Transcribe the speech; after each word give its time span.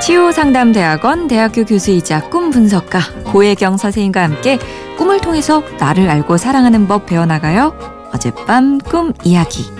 치유상담대학원 0.00 1.28
대학교 1.28 1.64
교수이자 1.64 2.30
꿈 2.30 2.50
분석가 2.50 3.00
고혜경 3.32 3.76
선생님과 3.76 4.22
함께 4.22 4.58
꿈을 4.96 5.20
통해서 5.20 5.62
나를 5.78 6.08
알고 6.08 6.38
사랑하는 6.38 6.88
법 6.88 7.06
배워나가요. 7.06 7.74
어젯밤 8.12 8.78
꿈 8.78 9.12
이야기. 9.24 9.70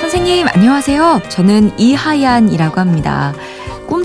선생님, 0.00 0.46
안녕하세요. 0.48 1.22
저는 1.30 1.78
이하얀이라고 1.78 2.78
합니다. 2.78 3.32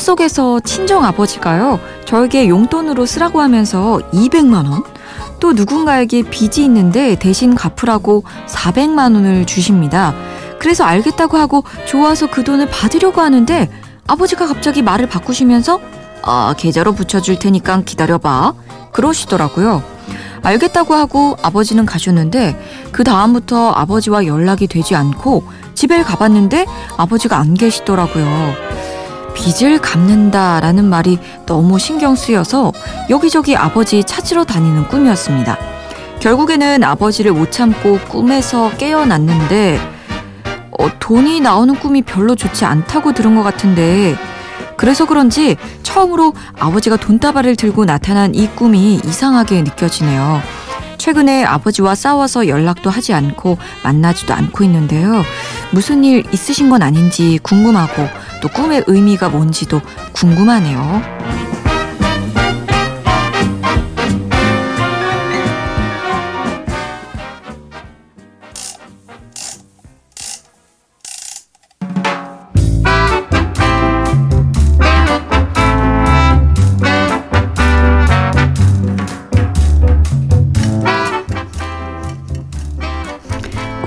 꿈속에서 0.01 0.59
친정 0.61 1.05
아버지가요, 1.05 1.79
저에게 2.05 2.49
용돈으로 2.49 3.05
쓰라고 3.05 3.39
하면서 3.39 3.99
200만원? 4.11 4.83
또 5.39 5.53
누군가에게 5.53 6.23
빚이 6.23 6.63
있는데 6.63 7.15
대신 7.15 7.53
갚으라고 7.53 8.23
400만 8.47 9.13
원을 9.13 9.45
주십니다. 9.45 10.15
그래서 10.57 10.85
알겠다고 10.85 11.37
하고 11.37 11.63
좋아서 11.85 12.27
그 12.31 12.43
돈을 12.43 12.67
받으려고 12.69 13.21
하는데 13.21 13.69
아버지가 14.07 14.47
갑자기 14.47 14.81
말을 14.81 15.07
바꾸시면서 15.07 15.79
아, 16.23 16.55
계좌로 16.57 16.93
붙여줄 16.93 17.37
테니까 17.37 17.81
기다려봐. 17.81 18.53
그러시더라고요. 18.91 19.83
알겠다고 20.41 20.95
하고 20.95 21.37
아버지는 21.43 21.85
가셨는데 21.85 22.59
그 22.91 23.03
다음부터 23.03 23.69
아버지와 23.69 24.25
연락이 24.25 24.65
되지 24.65 24.95
않고 24.95 25.43
집에 25.75 26.01
가봤는데 26.01 26.65
아버지가 26.97 27.37
안 27.37 27.53
계시더라고요. 27.53 28.80
빚을 29.33 29.79
갚는다라는 29.79 30.85
말이 30.85 31.19
너무 31.45 31.79
신경 31.79 32.15
쓰여서 32.15 32.71
여기저기 33.09 33.55
아버지 33.55 34.03
찾으러 34.03 34.43
다니는 34.43 34.87
꿈이었습니다. 34.87 35.57
결국에는 36.19 36.83
아버지를 36.83 37.33
못 37.33 37.51
참고 37.51 37.97
꿈에서 38.07 38.71
깨어났는데 38.77 39.79
어, 40.79 40.87
돈이 40.99 41.39
나오는 41.41 41.75
꿈이 41.75 42.01
별로 42.01 42.35
좋지 42.35 42.65
않다고 42.65 43.13
들은 43.13 43.35
것 43.35 43.43
같은데 43.43 44.15
그래서 44.77 45.05
그런지 45.05 45.57
처음으로 45.83 46.33
아버지가 46.59 46.97
돈다발을 46.97 47.55
들고 47.55 47.85
나타난 47.85 48.33
이 48.33 48.47
꿈이 48.47 48.99
이상하게 49.05 49.61
느껴지네요. 49.61 50.41
최근에 51.01 51.43
아버지와 51.43 51.95
싸워서 51.95 52.47
연락도 52.47 52.91
하지 52.91 53.11
않고 53.13 53.57
만나지도 53.83 54.35
않고 54.35 54.63
있는데요. 54.65 55.23
무슨 55.71 56.03
일 56.03 56.23
있으신 56.31 56.69
건 56.69 56.83
아닌지 56.83 57.39
궁금하고 57.41 58.07
또 58.39 58.47
꿈의 58.49 58.83
의미가 58.85 59.29
뭔지도 59.29 59.81
궁금하네요. 60.13 61.50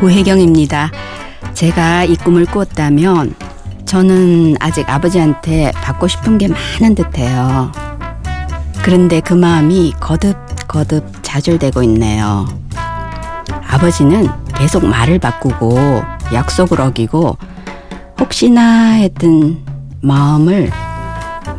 고혜경입니다. 0.05 0.91
제가 1.55 2.05
이 2.05 2.15
꿈을 2.17 2.45
꿨다면 2.45 3.35
저는 3.87 4.55
아직 4.61 4.87
아버지한테 4.91 5.73
받고 5.73 6.09
싶은 6.09 6.37
게 6.37 6.47
많은 6.47 6.95
듯해요. 6.95 7.73
그런데 8.83 9.21
그 9.21 9.33
마음이 9.33 9.95
거듭 9.99 10.37
거듭 10.69 11.07
좌절되고 11.23 11.83
있네요. 11.85 12.47
아버지는 13.67 14.29
계속 14.55 14.85
말을 14.85 15.19
바꾸고 15.21 16.03
약속을 16.35 16.83
어기고 16.83 17.39
혹시나 18.21 18.91
했던 18.91 19.65
마음을 20.03 20.71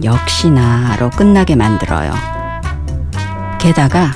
역시나로 0.04 1.10
끝나게 1.10 1.56
만들어요. 1.56 2.14
게다가 3.58 4.12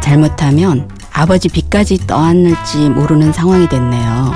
잘못하면 0.00 0.88
아버지 1.12 1.48
빚까지 1.48 2.06
떠안을지 2.06 2.88
모르는 2.88 3.32
상황이 3.32 3.68
됐네요. 3.68 4.32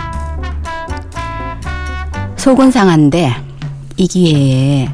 속은 2.36 2.70
상한데 2.70 3.34
이 3.96 4.06
기회에 4.06 4.88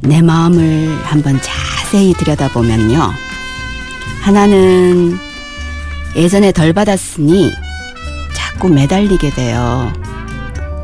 내 0.00 0.22
마음을 0.22 0.98
한번 1.04 1.38
자세히 1.40 2.14
들여다보면요. 2.14 3.12
하나는 4.22 5.18
예전에 6.16 6.52
덜 6.52 6.72
받았으니 6.72 7.52
자꾸 8.34 8.68
매달리게 8.68 9.30
돼요. 9.30 9.92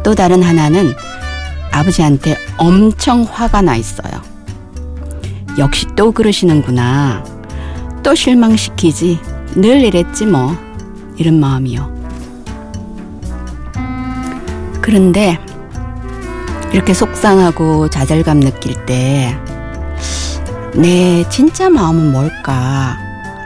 또 0.04 0.14
다른 0.14 0.42
하나는 0.42 0.94
아버지한테 1.72 2.36
엄청 2.56 3.22
화가 3.22 3.62
나 3.62 3.74
있어요. 3.76 4.22
역시 5.58 5.86
또 5.96 6.12
그러시는구나. 6.12 7.24
또 8.02 8.14
실망시키지. 8.14 9.18
늘 9.54 9.82
이랬지 9.84 10.26
뭐. 10.26 10.56
이런 11.16 11.40
마음이요. 11.40 11.94
그런데 14.82 15.38
이렇게 16.72 16.92
속상하고 16.94 17.88
좌절감 17.88 18.40
느낄 18.40 18.74
때 18.86 19.36
내 20.74 21.26
진짜 21.30 21.70
마음은 21.70 22.12
뭘까? 22.12 22.98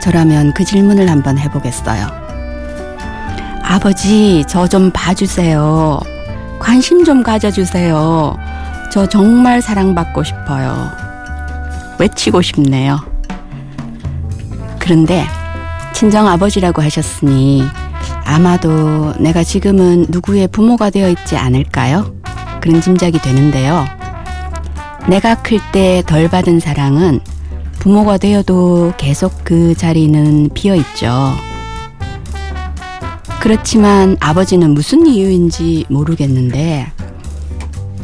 저라면 0.03 0.53
그 0.53 0.65
질문을 0.65 1.09
한번 1.09 1.39
해보겠어요. 1.39 2.09
아버지, 3.63 4.45
저 4.49 4.67
좀 4.67 4.91
봐주세요. 4.91 6.01
관심 6.59 7.05
좀 7.05 7.23
가져주세요. 7.23 8.37
저 8.91 9.07
정말 9.09 9.63
사랑받고 9.63 10.25
싶어요. 10.25 10.91
외치고 12.01 12.43
싶네요. 12.43 12.99
그런데 14.81 15.25
친정 16.01 16.29
아버지라고 16.29 16.81
하셨으니 16.81 17.63
아마도 18.25 19.13
내가 19.19 19.45
지금은 19.45 20.07
누구의 20.09 20.49
부모가 20.49 20.89
되어 20.89 21.11
있지 21.11 21.37
않을까요? 21.37 22.15
그런 22.63 22.81
짐작이 22.81 23.19
되는데요. 23.19 23.85
내가 25.11 25.35
클 25.43 25.61
때 25.73 26.03
덜 26.07 26.31
받은 26.31 26.59
사랑은 26.59 27.21
부모가 27.81 28.17
되어도 28.17 28.95
계속 28.97 29.45
그 29.45 29.75
자리는 29.75 30.49
비어 30.55 30.75
있죠. 30.77 31.35
그렇지만 33.39 34.17
아버지는 34.21 34.71
무슨 34.71 35.07
이유인지 35.07 35.85
모르겠는데 35.91 36.91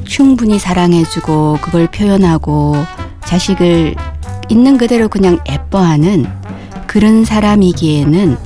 충분히 0.05 0.59
사랑해주고 0.59 1.61
그걸 1.63 1.87
표현하고 1.87 2.77
자식을 3.25 3.95
있는 4.51 4.77
그대로 4.77 5.09
그냥 5.09 5.39
예뻐하는 5.49 6.27
그런 6.87 7.25
사람이기에는 7.25 8.37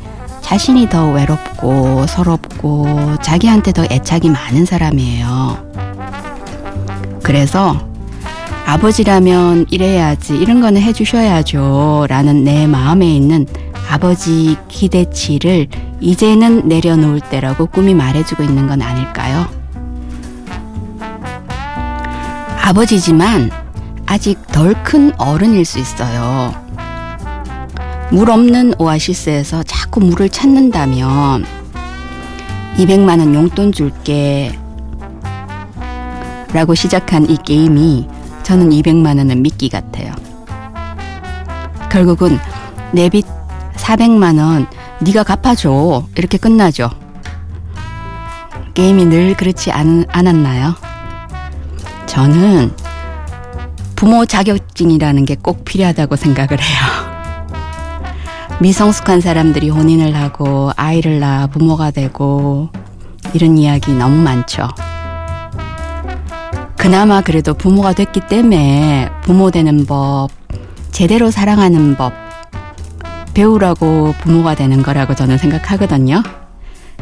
자신이 0.41 0.89
더 0.89 1.11
외롭고 1.12 2.06
서럽고 2.06 3.17
자기한테 3.23 3.73
더 3.73 3.84
애착이 3.91 4.31
많은 4.31 4.65
사람이에요. 4.65 5.71
그래서 7.23 7.89
아버지라면 8.67 9.67
이래야지, 9.71 10.37
이런 10.37 10.61
거는 10.61 10.81
해주셔야죠. 10.81 12.06
라는 12.09 12.45
내 12.45 12.67
마음에 12.67 13.15
있는 13.15 13.47
아버지 13.91 14.56
기대치를 14.69 15.67
이제는 16.00 16.69
내려놓을 16.69 17.21
때라고 17.21 17.67
꿈이 17.67 17.95
말해주고 17.95 18.43
있는 18.43 18.67
건 18.69 18.83
아닐까요? 18.83 19.47
아버지지만 22.62 23.50
아직 24.06 24.44
덜 24.49 24.75
큰 24.85 25.12
어른일 25.19 25.64
수 25.64 25.79
있어요. 25.79 26.55
물 28.12 28.31
없는 28.31 28.75
오아시스에서 28.79 29.62
자꾸 29.62 30.01
물을 30.01 30.29
찾는다면 30.29 31.45
200만 32.77 33.19
원 33.21 33.35
용돈 33.35 33.73
줄게 33.73 34.59
라고 36.53 36.75
시작한 36.75 37.29
이 37.31 37.37
게임이 37.37 38.09
저는 38.43 38.71
200만 38.71 39.19
원은 39.19 39.43
미끼 39.43 39.69
같아요. 39.69 40.12
결국은 41.91 42.39
내 42.93 43.09
빚 43.09 43.25
400만 43.77 44.39
원 44.39 44.67
네가 45.01 45.23
갚아줘 45.23 46.07
이렇게 46.17 46.37
끝나죠. 46.39 46.91
게임이 48.75 49.07
늘 49.07 49.35
그렇지 49.37 49.71
않, 49.73 50.05
않았나요? 50.09 50.75
저는 52.07 52.73
부모 53.95 54.27
자격증이라는 54.27 55.25
게 55.27 55.37
꼭 55.37 55.65
필요하다고 55.65 56.17
생각을 56.17 56.61
해요. 56.61 57.19
미성숙한 58.61 59.23
사람들이 59.23 59.71
혼인을 59.71 60.15
하고 60.15 60.71
아이를 60.77 61.19
낳아 61.19 61.47
부모가 61.47 61.91
되고 61.91 62.69
이런 63.33 63.57
이야기 63.57 63.93
너무 63.93 64.17
많죠. 64.17 64.69
그나마 66.77 67.23
그래도 67.23 67.55
부모가 67.55 67.95
됐기 67.95 68.21
때문에 68.29 69.09
부모 69.23 69.51
되는 69.51 69.87
법, 69.87 70.29
제대로 70.93 71.31
사랑하는 71.31 71.97
법, 71.97 72.12
배우라고 73.33 74.15
부모가 74.21 74.55
되는 74.55 74.83
거라고 74.83 75.15
저는 75.15 75.39
생각하거든요. 75.39 76.23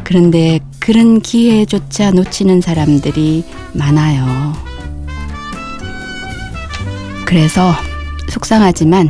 그런데 0.03 0.59
그런 0.79 1.19
기회조차 1.19 2.11
놓치는 2.11 2.61
사람들이 2.61 3.43
많아요. 3.73 4.53
그래서 7.25 7.73
속상하지만 8.29 9.09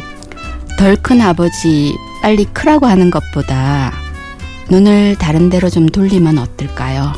덜 0.78 0.96
큰 0.96 1.22
아버지 1.22 1.96
빨리 2.22 2.46
크라고 2.46 2.86
하는 2.86 3.12
것보다 3.12 3.92
눈을 4.70 5.16
다른 5.18 5.50
데로 5.50 5.70
좀 5.70 5.88
돌리면 5.88 6.38
어떨까요? 6.38 7.14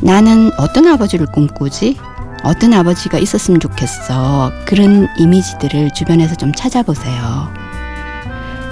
나는 0.00 0.50
어떤 0.58 0.86
아버지를 0.86 1.26
꿈꾸지? 1.26 1.96
어떤 2.44 2.74
아버지가 2.74 3.18
있었으면 3.18 3.58
좋겠어. 3.58 4.52
그런 4.66 5.08
이미지들을 5.18 5.90
주변에서 5.94 6.36
좀 6.36 6.52
찾아보세요. 6.54 7.52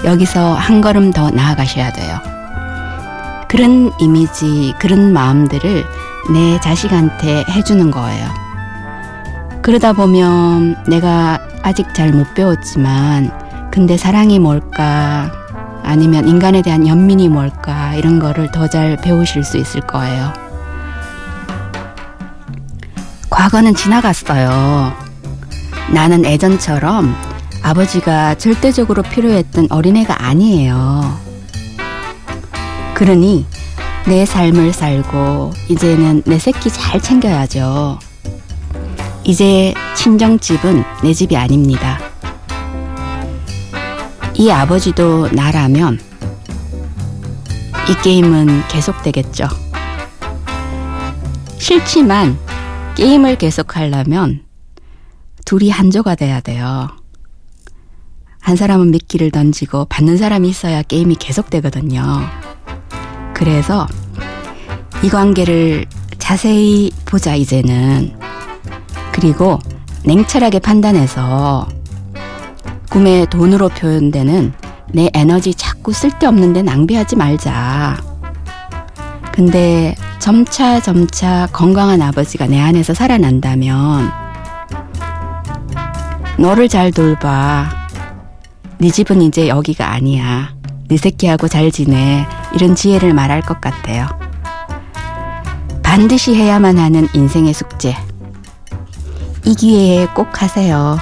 여기서 0.05 0.53
한 0.53 0.81
걸음 0.81 1.11
더 1.11 1.29
나아가셔야 1.31 1.91
돼요. 1.91 2.19
그런 3.49 3.91
이미지, 3.99 4.73
그런 4.79 5.11
마음들을 5.11 5.83
내 6.31 6.59
자식한테 6.61 7.43
해주는 7.49 7.91
거예요. 7.91 8.29
그러다 9.61 9.93
보면 9.93 10.77
내가 10.87 11.39
아직 11.63 11.93
잘 11.93 12.13
못 12.13 12.33
배웠지만, 12.35 13.31
근데 13.75 13.97
사랑이 13.97 14.39
뭘까, 14.39 15.33
아니면 15.83 16.29
인간에 16.29 16.61
대한 16.61 16.87
연민이 16.87 17.27
뭘까, 17.27 17.93
이런 17.95 18.19
거를 18.19 18.49
더 18.49 18.69
잘 18.69 18.95
배우실 18.95 19.43
수 19.43 19.57
있을 19.57 19.81
거예요. 19.81 20.31
과거는 23.29 23.75
지나갔어요. 23.75 24.93
나는 25.91 26.23
예전처럼 26.23 27.13
아버지가 27.63 28.35
절대적으로 28.35 29.03
필요했던 29.03 29.67
어린애가 29.69 30.23
아니에요. 30.25 31.19
그러니 32.93 33.45
내 34.07 34.25
삶을 34.25 34.71
살고 34.71 35.51
이제는 35.67 36.21
내 36.25 36.39
새끼 36.39 36.71
잘 36.71 37.01
챙겨야죠. 37.01 37.99
이제 39.25 39.73
친정집은 39.95 40.85
내 41.03 41.13
집이 41.13 41.35
아닙니다. 41.35 41.99
이 44.37 44.51
아버지도 44.51 45.29
나라면 45.31 45.99
이 47.89 48.01
게임은 48.03 48.67
계속되겠죠. 48.67 49.47
싫지만 51.57 52.37
게임을 52.95 53.37
계속하려면 53.37 54.43
둘이 55.45 55.69
한조가 55.69 56.15
돼야 56.15 56.41
돼요. 56.41 56.89
한 58.41 58.55
사람은 58.55 58.91
미끼를 58.91 59.31
던지고 59.31 59.85
받는 59.85 60.17
사람이 60.17 60.49
있어야 60.49 60.81
게임이 60.81 61.15
계속되거든요. 61.15 62.03
그래서 63.33 63.87
이 65.01 65.09
관계를 65.09 65.85
자세히 66.19 66.91
보자, 67.05 67.35
이제는. 67.35 68.17
그리고 69.11 69.59
냉철하게 70.03 70.59
판단해서 70.59 71.67
꿈의 72.95 73.27
돈으로 73.29 73.67
표현되는 73.67 74.53
내 74.93 75.09
에너지 75.13 75.53
자꾸 75.53 75.91
쓸데없는데 75.91 76.61
낭비하지 76.61 77.17
말자. 77.17 77.97
근데 79.33 79.95
점차 80.19 80.79
점차 80.79 81.45
건강한 81.51 82.01
아버지가 82.01 82.47
내 82.47 82.57
안에서 82.57 82.93
살아난다면 82.93 84.09
너를 86.39 86.69
잘 86.69 86.89
돌봐. 86.91 87.69
네 88.77 88.89
집은 88.89 89.21
이제 89.23 89.49
여기가 89.49 89.91
아니야. 89.91 90.55
네 90.87 90.95
새끼하고 90.95 91.49
잘 91.49 91.71
지내. 91.71 92.25
이런 92.53 92.75
지혜를 92.75 93.13
말할 93.13 93.41
것 93.41 93.59
같아요. 93.59 94.07
반드시 95.83 96.33
해야만 96.33 96.77
하는 96.77 97.09
인생의 97.13 97.53
숙제. 97.53 97.93
이 99.43 99.53
기회에 99.53 100.07
꼭 100.15 100.41
하세요. 100.41 100.97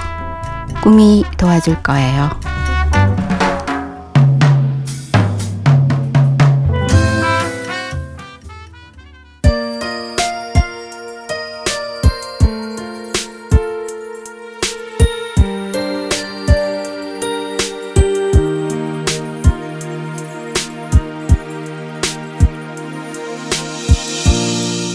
꿈이 0.83 1.23
도와줄 1.37 1.81
거예요. 1.83 2.29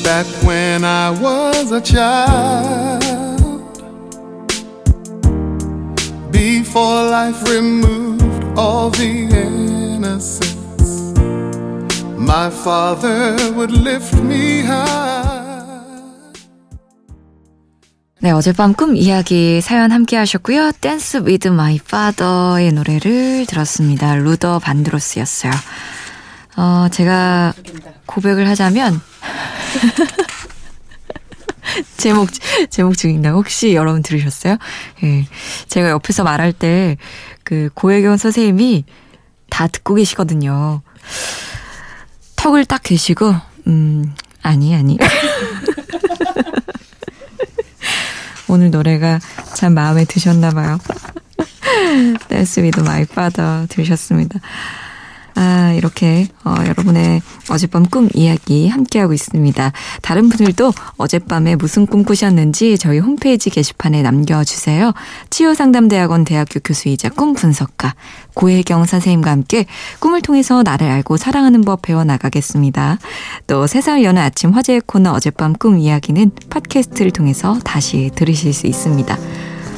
back 0.04 0.26
when 0.44 0.84
I 0.84 1.10
was 1.10 1.72
a 1.72 1.80
child. 1.80 3.27
Before 6.69 7.09
life 7.09 7.41
removed 7.49 8.21
all 8.55 8.91
the 8.91 9.25
innocence, 9.25 11.17
my 12.15 12.51
father 12.51 13.35
would 13.55 13.71
lift 13.71 14.13
me 14.21 14.61
high. 14.61 15.41
네, 18.19 18.29
어젯밤 18.29 18.75
꿈 18.75 18.95
이야기 18.95 19.61
사연 19.61 19.91
함께 19.91 20.15
하셨고요. 20.17 20.73
댄스 20.79 21.23
위드 21.25 21.47
마이 21.47 21.79
파더의 21.79 22.71
노래를 22.73 23.47
들었습니다. 23.47 24.13
루더 24.13 24.59
반드로스였어요. 24.59 25.51
어, 26.55 26.87
제가 26.91 27.53
고백을 28.05 28.47
하자면 28.47 29.01
제목 31.97 32.29
제목 32.69 32.97
중인다. 32.97 33.31
혹시 33.31 33.73
여러분 33.73 34.01
들으셨어요? 34.01 34.57
예. 35.03 35.25
제가 35.67 35.89
옆에서 35.89 36.23
말할 36.23 36.53
때 36.53 36.97
그 37.49 37.69
고혜경 37.73 38.17
선생님이 38.17 38.85
다 39.49 39.65
듣고 39.65 39.95
계시거든요. 39.95 40.83
턱을 42.35 42.65
딱 42.65 42.83
계시고 42.83 43.33
음, 43.65 44.13
아니 44.43 44.75
아니. 44.75 44.99
오늘 48.47 48.69
노래가 48.69 49.19
참 49.55 49.73
마음에 49.73 50.05
드셨나 50.05 50.51
봐요. 50.51 50.77
Dance 52.29 52.61
with 52.61 52.79
my 52.81 53.01
father 53.01 53.65
들으셨습니다. 53.67 54.39
아, 55.41 55.71
이렇게 55.71 56.27
어, 56.43 56.53
여러분의 56.59 57.21
어젯밤 57.49 57.85
꿈 57.85 58.09
이야기 58.13 58.67
함께하고 58.67 59.13
있습니다. 59.13 59.71
다른 60.01 60.27
분들도 60.27 60.73
어젯밤에 60.97 61.55
무슨 61.55 61.85
꿈 61.85 62.03
꾸셨는지 62.03 62.77
저희 62.77 62.99
홈페이지 62.99 63.49
게시판에 63.49 64.01
남겨주세요. 64.01 64.91
치유상담대학원 65.29 66.25
대학교 66.25 66.59
교수이자 66.59 67.07
꿈 67.11 67.31
분석가 67.31 67.95
고혜경 68.33 68.83
선생님과 68.83 69.31
함께 69.31 69.65
꿈을 70.01 70.21
통해서 70.21 70.61
나를 70.61 70.89
알고 70.89 71.15
사랑하는 71.15 71.61
법 71.61 71.83
배워나가겠습니다. 71.83 72.99
또 73.47 73.65
세상을 73.65 74.03
여는 74.03 74.21
아침 74.21 74.51
화제의 74.51 74.81
코너 74.85 75.13
어젯밤 75.13 75.53
꿈 75.53 75.79
이야기는 75.79 76.31
팟캐스트를 76.49 77.11
통해서 77.11 77.57
다시 77.63 78.11
들으실 78.13 78.53
수 78.53 78.67
있습니다. 78.67 79.17